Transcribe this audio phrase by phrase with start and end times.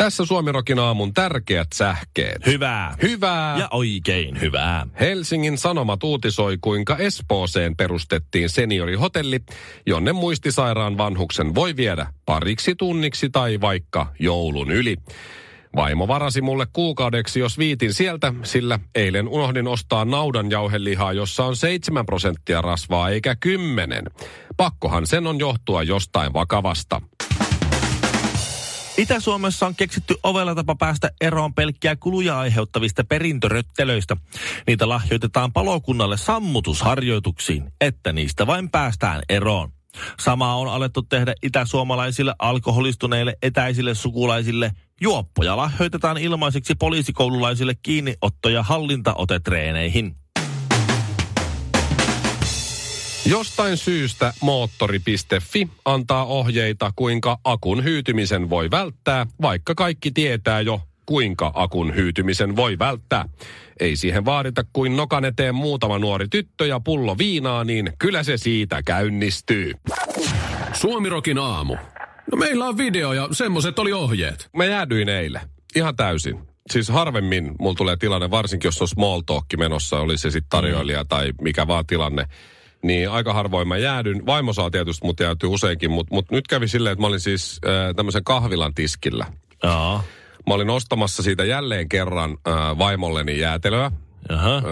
[0.00, 2.46] Tässä Suomirokin aamun tärkeät sähkeet.
[2.46, 2.94] Hyvää.
[3.02, 3.58] Hyvää.
[3.58, 4.86] Ja oikein hyvää.
[5.00, 9.40] Helsingin Sanomat uutisoi, kuinka Espooseen perustettiin seniorihotelli,
[9.86, 14.96] jonne muistisairaan vanhuksen voi viedä pariksi tunniksi tai vaikka joulun yli.
[15.76, 22.06] Vaimo varasi mulle kuukaudeksi, jos viitin sieltä, sillä eilen unohdin ostaa naudanjauhelihaa, jossa on 7
[22.06, 24.04] prosenttia rasvaa eikä 10.
[24.56, 27.02] Pakkohan sen on johtua jostain vakavasta.
[29.00, 34.16] Itä-Suomessa on keksitty ovella tapa päästä eroon pelkkiä kuluja aiheuttavista perintöröttelöistä.
[34.66, 39.72] Niitä lahjoitetaan palokunnalle sammutusharjoituksiin, että niistä vain päästään eroon.
[40.20, 44.72] Sama on alettu tehdä itäsuomalaisille alkoholistuneille etäisille sukulaisille.
[45.00, 50.19] Juoppoja lahjoitetaan ilmaiseksi poliisikoululaisille kiinniotto- ja hallintaotetreeneihin.
[53.30, 61.50] Jostain syystä moottori.fi antaa ohjeita, kuinka akun hyytymisen voi välttää, vaikka kaikki tietää jo, kuinka
[61.54, 63.28] akun hyytymisen voi välttää.
[63.80, 68.36] Ei siihen vaadita kuin nokan eteen muutama nuori tyttö ja pullo viinaa, niin kyllä se
[68.36, 69.72] siitä käynnistyy.
[70.72, 71.76] Suomirokin aamu.
[72.32, 74.48] No meillä on video ja semmoset oli ohjeet.
[74.56, 75.42] Mä jäädyin eilen.
[75.76, 76.38] Ihan täysin.
[76.70, 81.04] Siis harvemmin mulla tulee tilanne, varsinkin jos on small talk menossa, oli se sitten tarjoilija
[81.04, 82.26] tai mikä vaan tilanne.
[82.82, 84.26] Niin aika harvoin mä jäädyn.
[84.26, 87.60] Vaimo saa tietysti mut jäätyy useinkin, mutta mut nyt kävi silleen, että mä olin siis
[87.66, 89.26] äh, tämmöisen kahvilan tiskillä.
[89.62, 90.00] Joo.
[90.46, 93.90] Mä olin ostamassa siitä jälleen kerran äh, vaimolleni jäätelöä.
[94.28, 94.56] Jaha.
[94.56, 94.62] Äh,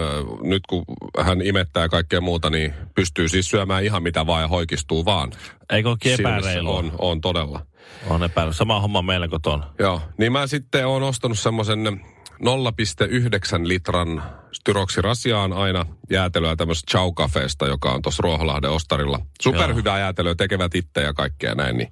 [0.41, 0.83] nyt kun
[1.19, 5.31] hän imettää kaikkea muuta, niin pystyy siis syömään ihan mitä vaan ja hoikistuu vaan.
[5.69, 6.77] Eikö epäreilua?
[6.77, 7.65] On, on todella.
[8.07, 8.53] On epäreilu.
[8.53, 9.67] Sama homma meillä kotona.
[9.79, 12.01] Joo, niin mä sitten oon ostanut semmoisen
[12.39, 19.19] 0,9 litran styroksirasiaan aina jäätelöä tämmöisestä Chow Cafeesta, joka on tuossa Ruoholahden ostarilla.
[19.41, 21.77] Superhyvää jäätelöä, tekevät itse ja kaikkea näin.
[21.77, 21.91] Niin.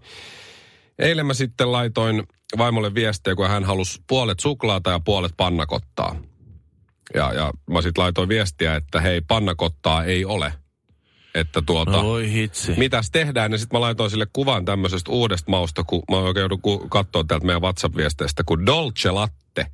[1.00, 2.24] Eilen mä sitten laitoin
[2.58, 6.16] vaimolle viestiä, kun hän halusi puolet suklaata ja puolet pannakottaa.
[7.14, 10.54] Ja, ja mä sitten laitoin viestiä, että hei, pannakottaa ei ole.
[11.36, 12.74] Että tuota, No voi hitsi.
[12.78, 13.52] mitäs tehdään?
[13.52, 17.46] Ja sitten mä laitoin sille kuvan tämmöisestä uudesta mausta, kun mä oikein joudun katsoa täältä
[17.46, 19.66] meidän WhatsApp-viesteistä, kuin Dolce Latte.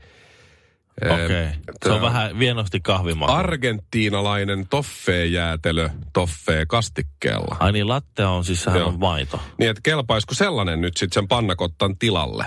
[1.02, 1.26] Okei.
[1.26, 1.48] Okay.
[1.86, 3.32] Se on vähän vienosti kahvimaku.
[3.32, 7.58] Argentiinalainen toffee-jäätelö toffee kastikkeella.
[7.60, 8.90] Ai niin, latte on siis sehän Joo.
[8.90, 9.40] on maito.
[9.58, 12.46] Niin, että kelpaisiko sellainen nyt sitten sen pannakottan tilalle?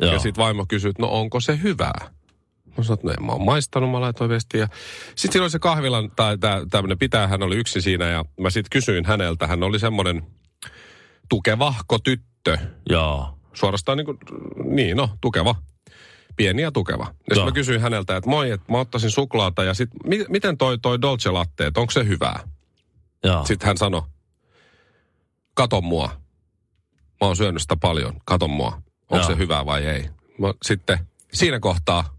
[0.00, 0.12] Joo.
[0.12, 2.10] Ja sitten vaimo että no onko se hyvää?
[2.76, 4.68] Mä sanoin, että no en mä oon maistanut, mä laitoin viestiä.
[5.06, 6.38] Sitten siinä oli se kahvilan, tai
[6.70, 10.22] tämmöinen pitää, hän oli yksi siinä, ja mä sitten kysyin häneltä, hän oli semmoinen
[11.28, 12.58] tukevahko tyttö.
[12.90, 13.38] Joo.
[13.52, 14.18] Suorastaan niin kuin,
[14.64, 15.54] niin no, tukeva.
[16.36, 17.04] Pieni ja tukeva.
[17.04, 20.58] Ja sitten mä kysyin häneltä, että moi, että mä ottaisin suklaata, ja sitten mi- miten
[20.58, 22.40] toi, toi Dolce Latte, että onko se hyvää?
[23.24, 23.44] Joo.
[23.44, 24.02] Sitten hän sanoi,
[25.54, 26.06] kato mua.
[27.20, 28.82] Mä oon syönyt sitä paljon, kato mua.
[29.10, 30.02] Onko se hyvää vai ei?
[30.38, 30.98] Mä, sitten
[31.32, 32.16] siinä kohtaa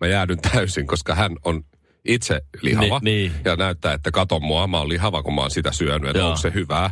[0.00, 1.64] mä jäädyn täysin, koska hän on
[2.04, 3.00] itse lihava.
[3.02, 3.32] Ni- niin.
[3.44, 6.36] Ja näyttää, että kato mua, mä oon lihava, kun mä oon sitä syönyt, että onko
[6.36, 6.90] se hyvää.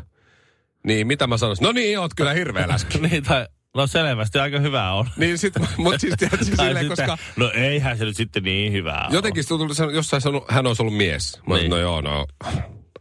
[0.87, 1.63] Niin mitä mä sanoisin?
[1.65, 2.99] No niin, oot kyllä hirveä läski.
[3.09, 5.09] niin, tai, no selvästi aika hyvää on.
[5.17, 9.09] niin sit, mut siis tiedätkö Tai silleen, koska No eihän se nyt sitten niin hyvää
[9.13, 11.41] jotenkin tuntuu, että jossain sanonut, hän olisi ollut mies.
[11.49, 11.71] Mä niin.
[11.71, 12.27] No joo, no,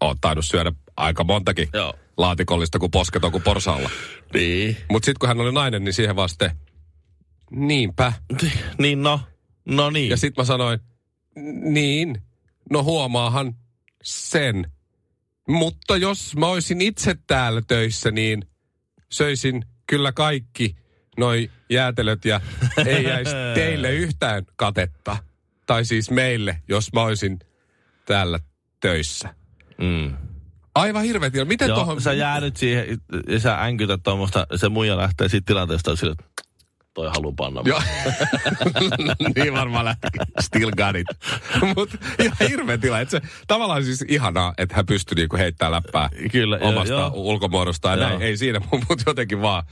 [0.01, 1.93] oot tainnut syödä aika montakin Joo.
[2.17, 3.89] laatikollista, kun posket on kuin porsaalla.
[3.89, 3.97] ole.
[4.33, 4.77] Niin.
[4.91, 6.51] Mutta sitten kun hän oli nainen, niin siihen vaste,
[7.51, 8.13] niinpä.
[8.77, 9.19] Niin no.
[9.65, 10.09] No niin.
[10.09, 10.79] Ja sitten mä sanoin,
[11.61, 12.21] niin,
[12.69, 13.55] no huomaahan
[14.03, 14.71] sen.
[15.47, 18.45] Mutta jos mä olisin itse täällä töissä, niin
[19.11, 20.75] söisin kyllä kaikki
[21.17, 22.41] noi jäätelöt ja
[22.85, 25.17] ei jäisi teille yhtään katetta.
[25.65, 27.39] Tai siis meille, jos mä olisin
[28.05, 28.39] täällä
[28.79, 29.35] töissä.
[29.77, 30.13] Mm.
[30.75, 31.49] Aivan hirveä tilanne.
[31.49, 32.01] Miten Joo, tuohon...
[32.01, 32.85] sä jäädyt siihen
[33.27, 36.43] ja sä änkytät tuommoista, se muija lähtee siitä tilanteesta sille, että
[36.93, 37.61] toi haluu panna.
[37.65, 37.81] Joo.
[39.35, 40.07] niin varmaan lähti.
[40.39, 41.07] Still got it.
[41.75, 42.99] Mutta ihan hirveä tila.
[42.99, 47.11] Et se, tavallaan siis ihanaa, että hän pystyi niinku heittämään läppää Kyllä, omasta joo.
[47.13, 47.99] ulkomuodostaan.
[47.99, 48.09] Ja Joo.
[48.09, 48.21] näin.
[48.21, 48.59] Ei siinä,
[48.89, 49.63] mutta jotenkin vaan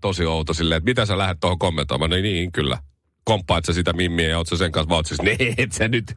[0.00, 2.10] tosi outo silleen, että mitä sä lähdet tuohon kommentoimaan.
[2.10, 2.78] No niin, kyllä.
[3.24, 6.16] Komppaat sä sitä mimmiä ja oot sä sen kanssa vaan siis, nee, et sä nyt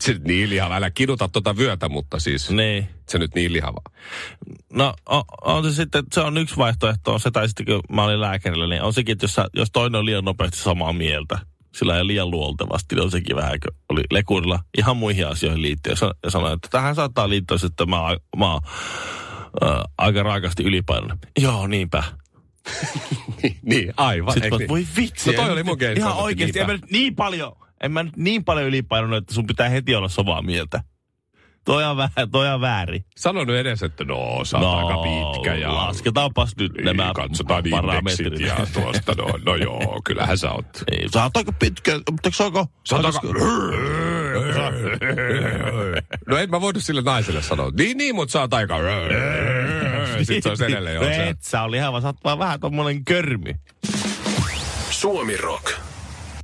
[0.00, 0.76] Se nyt niin lihava.
[0.76, 2.88] Älä kiduta tuota vyötä, mutta siis Niin.
[3.08, 3.80] se nyt niin lihava.
[4.72, 8.04] No on, on se sitten, se on yksi vaihtoehto, on se, tai sitten kun mä
[8.04, 11.38] olin lääkärillä, niin on sekin, että jos, sä, jos toinen on liian nopeasti samaa mieltä,
[11.74, 15.92] sillä ei liian luoltavasti, niin on sekin vähän, kun oli lekurilla ihan muihin asioihin liittyen.
[15.92, 17.96] Ja sa- Ja sanoin, että tähän saattaa liittyä, että mä,
[18.36, 18.60] mä oon
[19.64, 21.18] äh, aika raakasti ylipainoinen.
[21.40, 22.02] Joo, niinpä.
[23.62, 24.32] Niin, aivan.
[24.32, 24.68] Sitten eikö mä, niin?
[24.68, 25.30] voi vitsi.
[25.30, 26.72] No toi en oli mun Ihan en mä niinpä.
[26.72, 30.42] nyt niin paljon, en mä nyt niin paljon ylipainonut, että sun pitää heti olla samaa
[30.42, 30.82] mieltä.
[31.64, 33.04] Toi on, vähän, toi on väärin.
[33.16, 35.74] Sano nyt edes, että no, sä oot aika pitkä ja...
[35.74, 38.40] Lasketaanpas nyt Niin, nämä katsotaan indeksit parametrit.
[38.40, 40.66] ja tuosta, no, no joo, kyllähän sä oot.
[40.90, 42.66] Niin, sä oot aika pitkä, mutta saako?
[42.84, 43.20] Sä oot aika...
[46.26, 47.70] No en mä voinut sille naiselle sanoa.
[47.78, 48.76] Niin, niin, mutta sä oot aika...
[50.24, 51.28] Sitten se olisi edelleen jo se.
[51.28, 53.54] Et sä on lihava, sä oot vaan vähän tommonen körmi.
[54.90, 55.70] Suomi Rock.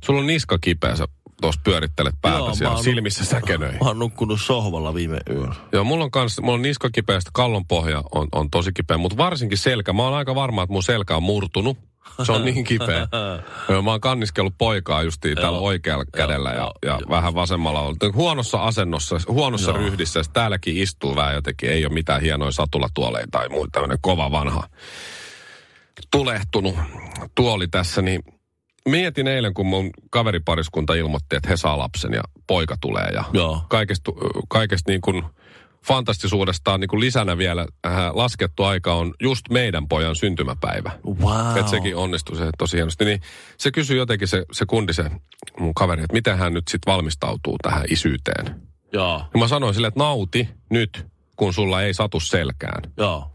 [0.03, 1.07] Sulla on niska kipeä, sä
[1.41, 3.71] tuossa pyörittelet päätä Joo, mä siellä silmissä säkenöi.
[3.71, 5.53] Mä oon nukkunut sohvalla viime yön.
[5.71, 9.17] Joo, mulla on kans, mulla on niska kipeä, kallon pohja on, on tosi kipeä, mutta
[9.17, 9.93] varsinkin selkä.
[9.93, 11.77] Mä oon aika varma, että mun selkä on murtunut.
[12.23, 13.07] Se on niin kipeä.
[13.83, 17.09] Mä oon kanniskellut poikaa justiin täällä oikealla kädellä ja, joo, ja joo.
[17.09, 17.95] vähän vasemmalla.
[18.13, 19.77] Huonossa asennossa, huonossa Joo.
[19.77, 20.21] ryhdissä.
[20.33, 21.69] Täälläkin istuu vähän jotenkin.
[21.69, 23.71] Ei ole mitään hienoja satulatuoleja tai muuta.
[23.71, 24.67] Tämmöinen kova vanha
[26.11, 26.75] tulehtunut
[27.35, 28.23] tuoli tässä, niin
[28.89, 33.61] mietin eilen, kun mun kaveripariskunta ilmoitti, että he saa lapsen ja poika tulee ja Joo.
[33.69, 34.11] kaikesta,
[34.49, 35.23] kaikesta niin kuin
[35.87, 40.91] fantastisuudestaan niin kuin lisänä vielä äh, laskettu aika on just meidän pojan syntymäpäivä.
[41.21, 41.57] Wow.
[41.57, 43.05] Että sekin onnistui se tosi hienosti.
[43.05, 43.21] Niin
[43.57, 45.11] se kysyi jotenkin se, se kundi, se
[45.59, 48.61] mun kaveri, että miten hän nyt sitten valmistautuu tähän isyyteen.
[48.93, 51.05] Joo, Ja mä sanoin sille, että nauti nyt,
[51.35, 52.91] kun sulla ei satu selkään.
[52.97, 53.31] joo.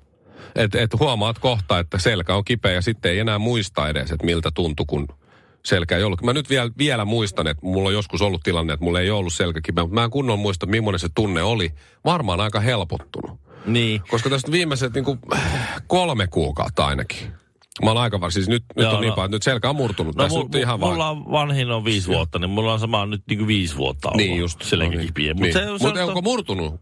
[0.55, 4.27] Että et huomaat kohta, että selkä on kipeä ja sitten ei enää muista edes, että
[4.27, 5.09] miltä tuntui, kun
[5.65, 6.23] selkä ei ollut.
[6.23, 9.33] Mä nyt vielä, vielä muistan, että mulla on joskus ollut tilanne, että mulla ei ollut
[9.33, 11.71] selkä kipeä, mutta mä en kunnon muista, millainen se tunne oli.
[12.05, 13.41] Varmaan aika helpottunut.
[13.67, 14.01] Niin.
[14.11, 15.19] Koska tästä viimeiset niin kuin,
[15.87, 17.19] kolme kuukautta ainakin.
[17.85, 18.31] Mä oon aika var...
[18.31, 19.15] Siis nyt, nyt Joo, on niin no.
[19.15, 20.17] paljon, että nyt selkä on murtunut.
[20.17, 20.93] No Tässä mu, nyt ihan vaan...
[20.93, 24.17] mulla on vanhin on viisi vuotta, niin mulla on sama nyt niinku viisi vuotta ollut.
[24.17, 24.63] Niin just.
[24.63, 25.07] Selkä no niin.
[25.07, 25.35] kipiä.
[25.35, 25.39] Niin.
[25.39, 26.81] Mutta se, se, Mut on- onko murtunut?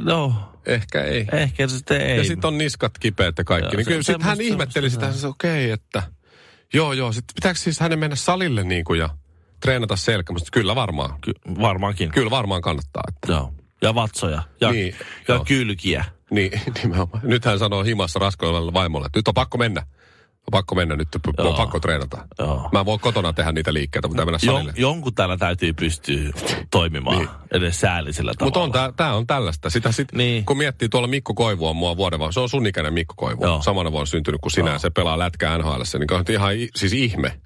[0.00, 0.34] No,
[0.66, 1.26] Ehkä ei.
[1.32, 2.18] ehkä se sitten ei.
[2.18, 3.66] Ja sitten on niskat kipeät ja kaikki.
[3.66, 6.02] Joo, niin se- kyllä sitten hän ihmetteli sitä, että okei, okay, että
[6.74, 7.12] joo joo.
[7.12, 9.08] Sitten pitääkö siis hänen mennä salille niin kuin ja
[9.60, 10.32] treenata selkä?
[10.32, 11.20] Mutta kyllä varmaan.
[11.20, 12.10] Ky- varmaankin.
[12.10, 13.02] Kyllä varmaan kannattaa.
[13.08, 13.32] Että.
[13.32, 13.52] Joo.
[13.82, 14.42] Ja vatsoja.
[14.60, 14.94] Ja, Niin,
[15.28, 15.44] ja joo.
[15.44, 16.04] kylkiä.
[16.30, 17.20] Niin, nimenomaan.
[17.22, 19.86] Nyt hän sanoo himassa raskoilevalle vaimolle, että nyt on pakko mennä.
[20.42, 21.56] On pakko mennä nyt, on Joo.
[21.56, 22.26] pakko treenata.
[22.38, 22.68] Joo.
[22.72, 24.72] Mä voin kotona tehdä niitä liikkeitä, mutta mennä Jon, salille.
[24.76, 26.30] jonkun täällä täytyy pystyä
[26.70, 27.28] toimimaan Niin.
[27.52, 28.46] edes säällisellä tavalla.
[28.46, 29.70] Mutta on tää, tää on tällaista.
[29.70, 30.44] Sitä sit, Niin.
[30.44, 33.44] kun miettii tuolla Mikko Koivu on mua vuoden vaan, se on sun ikäinen Mikko Koivu.
[33.44, 33.62] Joo.
[33.62, 34.78] Samana vuonna syntynyt kuin sinä, Joo.
[34.78, 37.40] se pelaa lätkää NHL, niin on ihan siis ihme.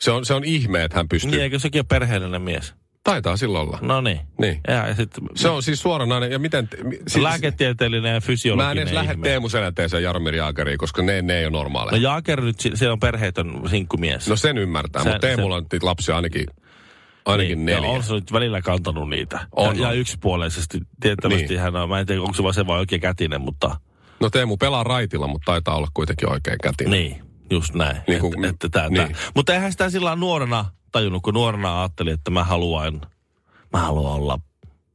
[0.00, 1.30] Se on, se on ihme, että hän pystyy.
[1.30, 2.74] Niin, eikö sekin ole perheellinen mies?
[3.12, 3.78] Taitaa silloin olla.
[3.82, 4.20] No niin.
[4.40, 4.60] Niin.
[4.68, 6.68] Ja, ja sit, Se on siis suoranainen, ja miten...
[6.84, 9.16] mi- Siis, lääketieteellinen ja mä en fysiologinen edes lähde.
[9.22, 11.96] Teemu Selänteeseen ja Jaromir Jaageriin, koska ne, ne ei ole normaaleja.
[11.96, 14.28] No Jaaker nyt, se on perheetön sinkkumies.
[14.28, 16.46] No sen ymmärtää, mutta Teemulla on niitä lapsia ainakin,
[17.26, 17.96] ainakin niin, ja neljä.
[17.96, 19.40] on se nyt välillä kantanut niitä.
[19.52, 19.96] On, ja, ja on.
[19.96, 20.80] yksipuolisesti.
[21.00, 21.60] Tiettävästi Niin.
[21.60, 23.76] hän on, mä en tiedä, onko se vaan se vai oikein kätinen, mutta
[24.20, 26.90] No Teemu pelaa raitilla, mutta taitaa olla kuitenkin oikein kätinen.
[26.90, 27.96] niin, just näin.
[28.08, 29.12] Niin kuin- että, että tää, niin.
[29.12, 29.22] tää.
[29.36, 33.00] Mutta eihän sitä sillä nuorena tajunnut, kun nuorena ajattelin, että mä haluan,
[33.72, 34.38] mä haluan olla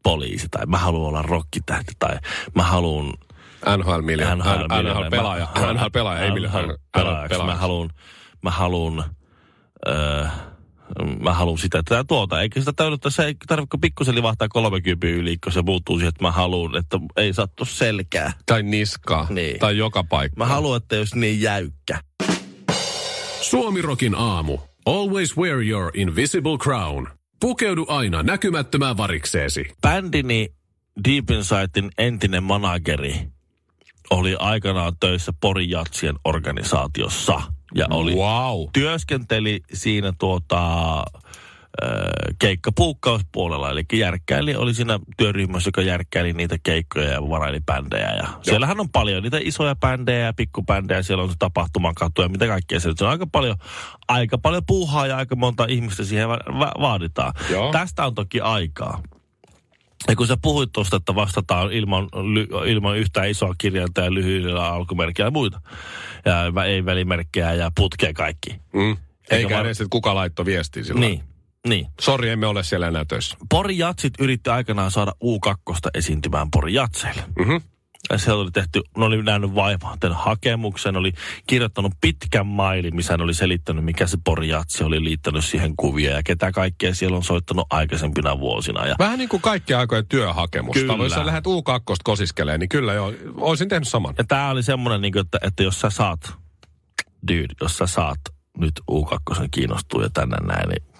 [0.04, 2.18] poliisi tai mä haluan olla rokkitähti tai
[2.56, 3.14] mä haluan
[3.78, 7.38] NHL miljoona, NHL, NHL pelaaja, NHL pelaaja, ei NHL pelaajaksi.
[7.38, 7.58] Mä pelaaja.
[7.58, 7.90] haluan,
[8.42, 9.04] mä haluan,
[9.88, 10.26] öö,
[11.20, 12.42] mä haluan sitä tätä tuota.
[12.42, 16.24] Eikä sitä tarvitse, se ei tarvitse pikkusen livahtaa 30 yli, kun se muuttuu siihen, että
[16.24, 18.34] mä haluan, että ei sattu selkää.
[18.46, 19.60] Tai niskaa, Niin.
[19.60, 20.38] tai joka paikka.
[20.38, 22.00] Mä haluan, että jos niin jäykkä.
[23.42, 24.58] Suomi Rockin aamu.
[24.86, 27.08] Always wear your invisible crown.
[27.40, 29.66] Pukeudu aina näkymättömään varikseesi.
[29.82, 30.48] Bändini
[31.10, 33.16] Deep Insightin entinen manageri
[34.10, 37.42] oli aikanaan töissä Porin Jatsien organisaatiossa.
[37.76, 38.68] Ja oli Wow.
[38.74, 41.04] työskenteli siinä tuota,
[42.40, 48.12] keikkapuukkauspuolella, eli järkkäili oli siinä työryhmässä, joka järkkäili niitä keikkoja ja varaili bändejä.
[48.12, 52.48] Ja siellähän on paljon niitä isoja bändejä ja pikkubändejä, siellä on se tapahtumakatu ja mitä
[52.48, 52.80] kaikkea.
[52.80, 53.58] Se on aika paljon,
[54.08, 57.34] aika paljon puuhaa ja aika monta ihmistä siihen va- va- vaaditaan.
[57.50, 57.72] Joo.
[57.72, 59.04] Tästä on toki aikaa.
[60.08, 64.68] Ja kun sä puhuit tuosta, että vastataan ilman, ly, ilman yhtään isoa kirjainta ja lyhyillä
[64.68, 65.62] alkumerkkejä ja muita.
[66.26, 68.56] Ja ei välimerkkejä ja putkea kaikki.
[68.74, 68.98] Mm.
[69.32, 71.00] Eikä var- edes, että kuka laittoi viestiä sillä.
[71.00, 71.24] Niin,
[71.68, 71.88] niin.
[72.02, 73.38] Sori, emme ole siellä enää töissä.
[73.50, 77.24] Pori Jatsit yritti aikanaan saada U2 esiintymään Pori Jatseille.
[77.40, 77.56] Mhm.
[78.10, 81.14] Ja se oli tehty, ne oli nähnyt vaivaa tehnyt hakemuksen, oli
[81.48, 86.24] kirjoittanut pitkän mailin, missä ne oli selittänyt, mikä se porjatsi oli liittänyt siihen kuvia ja
[86.24, 88.86] ketä kaikkea siellä on soittanut aikaisempina vuosina.
[88.86, 90.80] Ja Vähän niin kuin kaikki aikojen työhakemusta.
[90.80, 91.04] Kyllä.
[91.04, 94.16] Jos sä lähdet U2 kosiskeleen, niin kyllä joo, olisin tehnyt saman.
[94.18, 96.34] Ja tää oli semmoinen, niin että, että jos sä saat,
[97.28, 98.20] dude, jos sä saat
[98.58, 100.93] nyt U2 kiinnostuu ja tänne näin, niin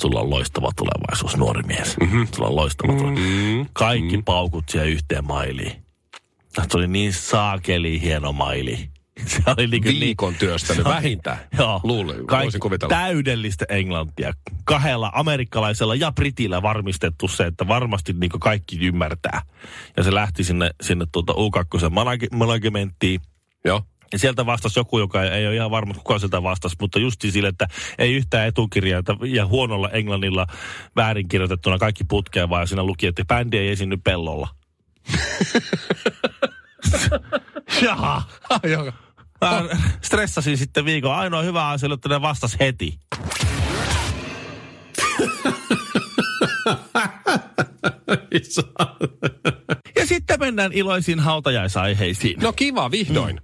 [0.00, 1.96] sulla on loistava tulevaisuus, nuori mies.
[2.00, 2.28] Mm-hmm.
[2.34, 3.44] Sulla on loistava tulevaisuus.
[3.44, 3.66] Mm.
[3.72, 4.24] Kaikki mm.
[4.24, 5.72] paukut siihen yhteen mailiin.
[6.48, 8.88] Se oli niin saakeli hieno maili.
[9.26, 11.38] Se oli niin, niin Viikon työstänyt vähintään.
[11.58, 11.80] Joo.
[11.82, 12.94] Luulen, voisin kuvitella.
[12.94, 14.32] täydellistä englantia.
[14.64, 19.42] Kahdella amerikkalaisella ja britillä varmistettu se, että varmasti niin kaikki ymmärtää.
[19.96, 23.20] Ja se lähti sinne, sinne tuota U2 manage- managementtiin.
[23.64, 23.82] Joo.
[24.12, 27.48] Ja sieltä vastasi joku, joka ei ole ihan varma, kuka sieltä vastasi, mutta justi sille,
[27.48, 27.66] että
[27.98, 30.46] ei yhtään etukirjaa ja huonolla englannilla
[30.96, 34.48] väärinkirjoitettuna kaikki putkeen, vaan siinä luki, että bändi ei esiinny pellolla.
[37.82, 38.22] Jaha.
[39.40, 39.64] Mä
[40.02, 41.14] stressasin sitten viikon.
[41.14, 42.98] Ainoa hyvä asia oli, että ne vastas heti.
[49.96, 52.40] ja sitten mennään iloisiin hautajaisaiheisiin.
[52.40, 53.40] No kiva, vihdoin.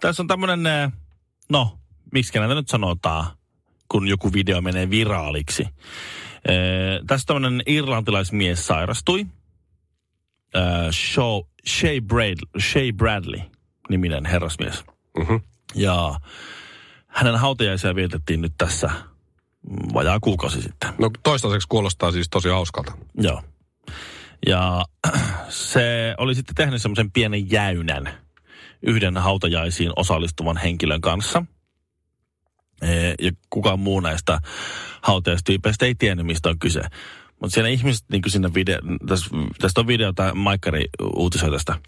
[0.00, 0.92] Tässä on tämmönen, eh,
[1.48, 1.78] no,
[2.12, 3.26] miksi näitä nyt sanotaan,
[3.88, 5.62] kun joku video menee viraaliksi.
[6.48, 9.20] Eh, tässä tämmönen irlantilaismies sairastui.
[10.54, 13.40] Eh, Show, Shay, Brad, Shay Bradley,
[13.88, 14.84] niminen herrasmies.
[15.18, 15.34] Mhm.
[15.74, 16.20] Ja
[17.06, 18.90] hänen hautajaisia vietettiin nyt tässä
[19.94, 20.90] vajaa kuukausi sitten.
[20.98, 22.92] No toistaiseksi kuulostaa siis tosi hauskalta.
[23.14, 23.42] Joo.
[24.46, 24.84] Ja
[25.48, 28.25] se oli sitten tehnyt semmoisen pienen jäynän
[28.82, 31.44] yhden hautajaisiin osallistuvan henkilön kanssa.
[32.82, 34.38] Ee, Ja kukaan muu näistä
[35.02, 36.80] hautajaistyypeistä ei tiennyt, mistä on kyse.
[37.40, 38.78] Mutta siellä ihmiset, niin kuin siinä video,
[39.08, 39.28] tästä,
[39.60, 40.84] tästä on video, tai Maikkari
[41.16, 41.78] uutisoi tästä.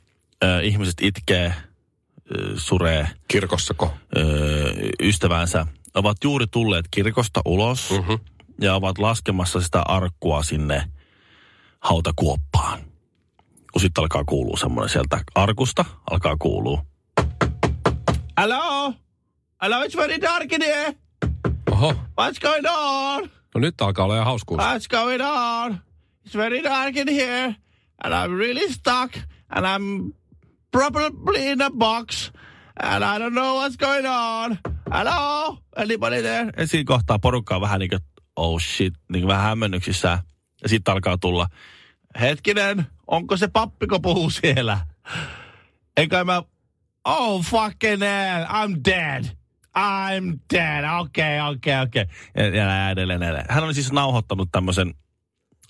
[0.45, 1.55] Ö, ihmiset itkee,
[2.37, 3.95] ö, suree, Kirkossako?
[5.03, 8.13] ystävänsä ovat juuri tulleet kirkosta ulos Mhm.
[8.61, 10.85] ja ovat laskemassa sitä arkkua sinne
[11.81, 12.81] hautakuoppaan.
[13.79, 16.85] Kun sitten alkaa kuulua semmoinen sieltä arkusta, alkaa kuulua.
[18.41, 18.95] Hello?
[19.63, 20.95] Hello, it's very dark in here.
[21.73, 21.93] Oho.
[21.93, 23.31] What's going on?
[23.55, 24.61] No nyt alkaa olla ihan hauskuus.
[24.61, 25.79] What's going on?
[26.27, 27.55] It's very dark in here.
[28.05, 29.17] And I'm really stuck.
[29.49, 30.15] And I'm
[30.71, 32.33] probably in a box.
[32.83, 34.59] And I don't know what's going on.
[34.93, 35.59] Hello?
[35.77, 36.53] Anybody there?
[36.57, 38.01] Ja siinä kohtaa porukka on vähän niin kuin,
[38.37, 40.23] oh shit, niin kuin vähän hämmennyksissä.
[40.63, 41.49] Ja sitten alkaa tulla,
[42.21, 44.79] hetkinen, onko se pappiko puhuu siellä?
[45.97, 46.43] Enkä mä,
[47.05, 49.25] oh fucking hell, I'm dead.
[49.79, 50.85] I'm dead.
[51.01, 52.03] Okei, okay, okei, okay, okei.
[52.03, 52.59] Okay.
[52.59, 53.47] Ja, edelleen, edelleen.
[53.49, 54.95] Hän oli siis nauhoittanut tämmöisen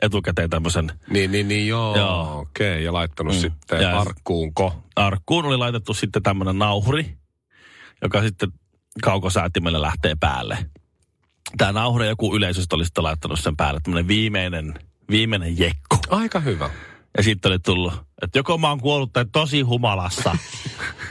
[0.03, 1.97] etukäteen tämmöisen Niin, niin, niin, joo.
[1.97, 2.39] Joo.
[2.39, 2.83] Okei, okay.
[2.83, 3.41] ja laittanut Mm.
[3.41, 4.85] sitten Ja- arkkuunko.
[4.97, 7.17] arkkuun oli laitettu sitten tämmöinen nauhuri,
[8.03, 8.49] joka sitten
[9.03, 10.59] kaukosäätimellä lähtee päälle.
[11.59, 14.75] Tämä nauhuri joku yleisöstä oli sitten laittanut sen päälle tämmöinen viimeinen,
[15.11, 15.97] viimeinen jekku.
[16.11, 16.71] Aika hyvä.
[17.19, 20.37] Ja sitten oli tullut, että joko mä oon kuollut tai tosi humalassa.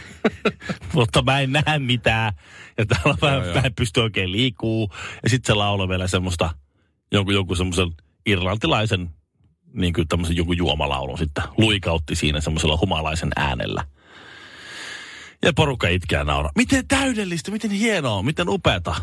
[0.94, 2.34] Mutta mä en näe mitään.
[2.78, 3.54] Ja täällä vähän, joo.
[3.54, 4.90] mä en pysty oikein liikuu.
[5.24, 6.50] Ja sitten se lauloi vielä semmoista,
[7.12, 7.88] jonkun, jonkun semmoisen
[8.26, 9.10] irlantilaisen,
[9.74, 11.44] niin kuin tämmöisen joku juomalaulun sitten.
[11.58, 13.84] Luikautti siinä semmoisella humalaisen äänellä.
[15.46, 16.52] Ja porukka itkeä nauraa.
[16.56, 18.96] Miten täydellistä, miten hienoa, miten upeata.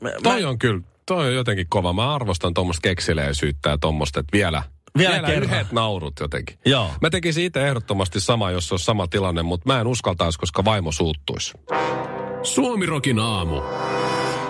[0.00, 1.92] Mä, Toi on kyllä, toi on jotenkin kova.
[1.92, 4.62] Mä arvostan tuommoista keksileisyyttä ja tuommoista, että vielä,
[4.98, 5.42] Vielä vielä kerran.
[5.50, 6.58] yhdet naurut jotenkin.
[6.66, 6.90] Joo.
[7.00, 10.64] Mä tekisin itse ehdottomasti sama, jos se olisi sama tilanne, mutta mä en uskaltaisi, koska
[10.64, 11.52] vaimo suuttuisi.
[12.42, 13.60] Suomirokin aamu.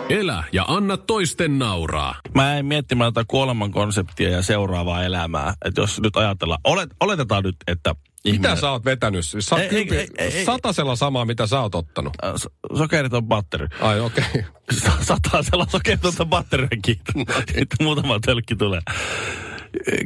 [0.08, 2.14] Elä ja anna toisten nauraa.
[2.34, 5.54] Mä en miettimään tätä kuoleman konseptia ja seuraavaa elämää.
[5.64, 8.50] Että jos nyt ajatellaan, olet, oletetaan nyt, että ihminen...
[8.50, 9.24] Mitä sä oot vetänyt?
[9.38, 10.44] Sä oot Ei, ei, kympi- ei, ei, ei.
[10.44, 12.12] satasella samaa, mitä sä oot ottanut.
[12.36, 13.66] So- Sokerit on batteri.
[13.80, 14.24] Ai okei.
[14.34, 14.42] Okay.
[15.02, 17.14] Satasella sokeritonta batteria kiitos.
[17.46, 18.80] Sitten muutama tölkki tulee.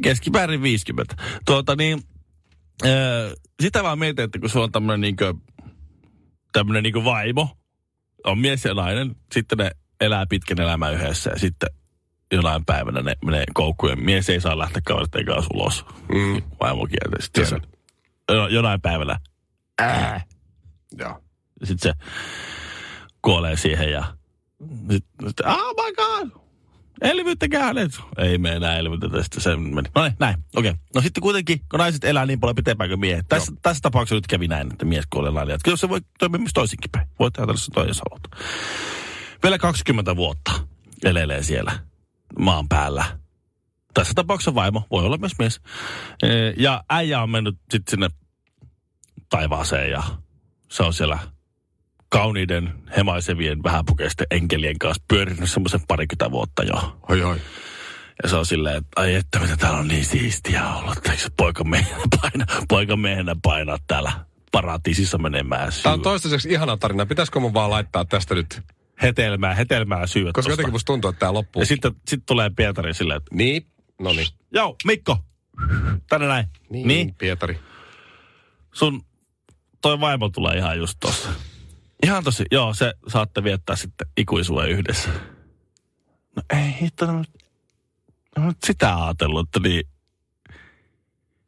[0.03, 1.17] Keskimäärin 50.
[1.47, 2.01] Tuota niin,
[2.85, 5.35] äh, sitä vaan mietin, että kun sulla on tämmönen niinkö,
[6.53, 7.57] tämmönen niinkö vaimo,
[8.25, 11.69] on mies ja nainen, sitten ne elää pitkän elämän yhdessä ja sitten
[12.33, 15.85] jonain päivänä ne menee koukkuun mies ei saa lähteä kaveritten kanssa ulos.
[16.15, 16.43] Mm.
[16.61, 17.71] Vaimo kieltä.
[18.51, 19.21] Jonain päivänä,
[19.79, 20.25] ää,
[20.99, 21.21] ja
[21.65, 22.05] sitten se
[23.23, 24.15] kuolee siihen ja
[24.91, 26.43] sitten, sit, oh my god,
[27.01, 27.93] elvyttäkää hänet.
[28.19, 29.89] Ei me enää elvytetä, sitten se meni.
[29.95, 30.71] No niin, näin, okei.
[30.71, 30.83] Okay.
[30.95, 33.27] No sitten kuitenkin, kun naiset elää niin paljon pitempään kuin miehet.
[33.29, 35.59] Tässä, tässä tapauksessa nyt kävi näin, että mies kuolee nainen.
[35.65, 37.09] Kyllä se voi toimia myös toisinkin päin.
[37.19, 38.47] Voit ajatella se toi, jos haluat.
[39.43, 40.53] Vielä 20 vuotta
[41.05, 41.79] elelee siellä
[42.39, 43.05] maan päällä.
[43.95, 45.61] Tässä tapauksessa vaimo, voi olla myös mies.
[46.23, 48.09] Ee, Ja äijä on mennyt sitten sinne
[49.29, 50.03] taivaaseen ja
[50.71, 51.19] se on siellä
[52.11, 56.99] kauniiden, hemaisevien, vähäpukeisten enkelien kanssa pyörinyt semmoisen parikymmentä vuotta jo.
[57.09, 57.41] Oi, oi.
[58.23, 61.07] Ja se on silleen, että ai että mitä täällä on niin siistiä ollut.
[61.07, 64.13] Eikö se poikamiehenä paina, poikamiehenä painaa täällä
[64.53, 65.83] paratiisissa menemään syy.
[65.83, 67.07] Tämä on toistaiseksi ihana tarina.
[67.07, 68.61] Pitäisikö mun vaan laittaa tästä nyt?
[69.03, 70.53] Hetelmää, hetelmää syödä Koska tosta.
[70.53, 71.63] jotenkin musta tuntuu, että tämä loppuu.
[71.63, 73.67] Ja sitten sit tulee Pietari silleen, että Niin,
[74.01, 74.29] no niin.
[74.53, 75.19] joo, Mikko,
[76.09, 76.47] tänne näin.
[76.71, 77.15] Niin, niin.
[77.15, 77.61] Pietari.
[78.75, 79.03] sun
[79.83, 81.29] toi vaimo tulee ihan just tossa.
[82.03, 85.09] Ihan tosi, joo, se saatte viettää sitten ikuisuuden yhdessä.
[86.37, 87.25] No ei hitto, no,
[88.39, 89.85] no sitä ajatellut, että niin,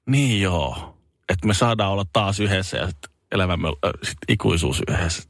[0.07, 5.23] niin joo, että me saadaan olla taas yhdessä ja sitten elämämme äh, sit ikuisuus yhdessä.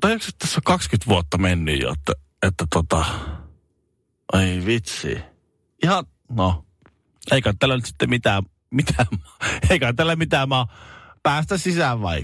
[0.00, 3.04] Tai onko tässä on 20 vuotta mennyt jo, että, että tota,
[4.32, 5.20] ai vitsi.
[5.82, 6.64] Ihan, no,
[7.30, 9.06] eikä tällä nyt sitten mitään, mitään,
[9.70, 10.74] eikä tällä mitään maa
[11.22, 12.22] päästä sisään vai?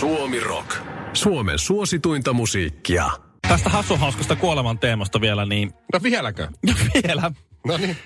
[0.00, 0.76] Suomi Rock.
[1.12, 3.10] Suomen suosituinta musiikkia.
[3.48, 6.48] Tästä hassuhauskasta kuoleman teemasta vielä, niin No vieläkö?
[6.66, 6.74] ja
[7.08, 7.32] vielä.
[7.66, 7.96] No niin.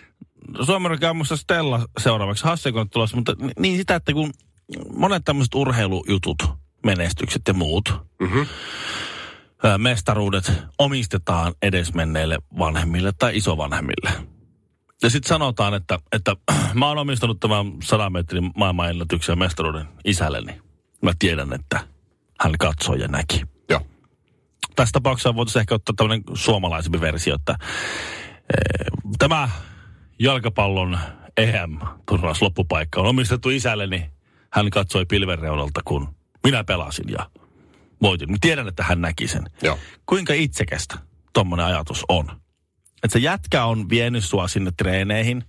[0.66, 2.44] Suomen Rock musta Stella seuraavaksi.
[2.44, 4.30] Hassi kun on tulossa, mutta ni- niin sitä, että kun
[4.96, 6.36] monet tämmöiset urheilujutut,
[6.86, 8.38] menestykset ja muut, Mhm.
[9.64, 14.10] ää, mestaruudet omistetaan edesmenneille vanhemmille tai isovanhemmille.
[15.02, 16.36] Ja sitten sanotaan, että, että
[16.74, 20.60] mä oon omistanut tämän 100 metrin maailmanennätyksen ja mestaruuden isälleni.
[21.02, 21.80] Mä tiedän, että
[22.40, 23.42] hän katsoi ja näki.
[23.68, 23.80] Joo.
[24.76, 27.56] Tässä tapauksessa voitaisiin ehkä ottaa tämmöinen suomalaisempi versio, että
[28.32, 28.86] eh,
[29.18, 29.48] tämä
[30.18, 30.98] jalkapallon
[31.36, 34.10] EM-turnaus loppupaikka on omistettu isälleni.
[34.52, 36.08] Hän katsoi pilven reunalta, kun
[36.44, 37.30] minä pelasin ja
[38.02, 38.30] voitin.
[38.30, 39.42] Mä tiedän, että hän näki sen.
[39.62, 39.78] Joo.
[40.06, 40.98] Kuinka itsekästä
[41.32, 42.40] tommonen ajatus on?
[43.02, 45.44] Että se jätkä on vienyt sua sinne treeneihin,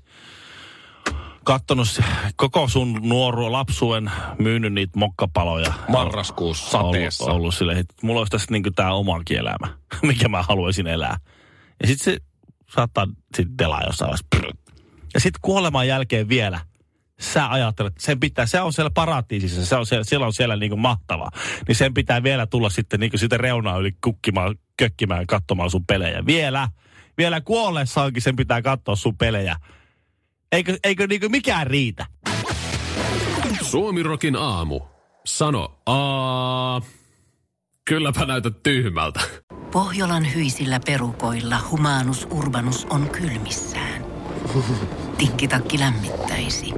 [1.50, 2.00] kattonut
[2.36, 5.74] koko sun nuoruo lapsuuden, myynyt niitä mokkapaloja.
[5.88, 7.24] Marraskuussa sateessa.
[7.24, 9.68] Ollut, ollut sille, että mulla olisi tässä niinku tää omakin elämä,
[10.08, 11.18] mikä mä haluaisin elää.
[11.82, 12.18] Ja sit se
[12.75, 14.60] saattaa sit delaa jossain vaiheessa.
[15.13, 16.60] Ja sit kuoleman jälkeen vielä
[17.20, 20.56] sä ajattelet, että sen pitää, se on siellä paratiisissa, se on siellä, siellä on siellä
[20.56, 21.29] niinku mahtava.
[21.68, 26.25] Niin sen pitää vielä tulla sitten niinku sitä reunaa yli kukkimaan, kökkimään, katsomaan sun pelejä.
[26.25, 26.70] Vielä,
[27.18, 29.55] vielä kuollessaankin sen pitää katsoa sun pelejä.
[30.51, 32.05] Eikö, eikö niinku mikään riitä?
[33.62, 34.81] Suomi Rockin aamu.
[35.25, 36.81] Sano a.
[37.85, 39.20] Kylläpä näytät tyhmältä.
[39.72, 44.05] Pohjolan hyisillä perukoilla humanus urbanus on kylmissään.
[45.18, 46.74] Tikkitakki lämmittäisi.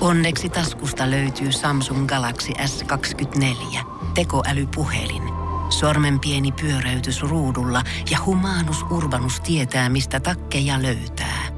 [0.00, 3.78] Onneksi taskusta löytyy Samsung Galaxy S24.
[4.14, 5.22] Tekoälypuhelin.
[5.70, 11.57] Sormen pieni pyöräytys ruudulla ja humanus urbanus tietää, mistä takkeja löytää.